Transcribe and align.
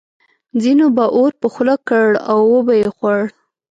ځینو 0.61 0.85
به 0.95 1.05
اور 1.15 1.31
په 1.41 1.47
خوله 1.53 1.75
کړ 1.87 2.07
او 2.31 2.39
وبه 2.53 2.73
یې 2.81 2.89
خوړ. 2.95 3.19